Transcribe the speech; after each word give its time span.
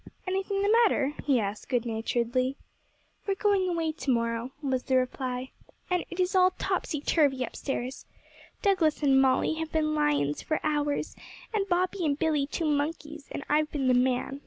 'Anything 0.25 0.63
the 0.63 0.75
matter?' 0.87 1.13
he 1.23 1.39
asked 1.39 1.69
good 1.69 1.85
naturedly. 1.85 2.57
'We're 3.27 3.35
going 3.35 3.69
away 3.69 3.91
to 3.91 4.09
morrow,' 4.09 4.49
was 4.59 4.81
the 4.81 4.95
reply, 4.95 5.51
'and 5.91 6.03
it 6.09 6.19
is 6.19 6.33
all 6.35 6.55
topsy 6.57 6.99
turvy 6.99 7.43
upstairs. 7.43 8.07
Douglas 8.63 9.03
and 9.03 9.21
Molly 9.21 9.53
have 9.59 9.71
been 9.71 9.93
lions 9.93 10.41
for 10.41 10.59
hours, 10.65 11.15
and 11.53 11.69
Bobby 11.69 12.03
and 12.03 12.17
Billy 12.17 12.47
two 12.47 12.65
monkeys, 12.65 13.27
and 13.31 13.43
I've 13.47 13.69
been 13.71 13.87
the 13.87 13.93
man. 13.93 14.39